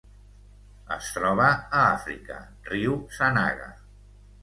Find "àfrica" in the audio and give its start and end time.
1.83-2.41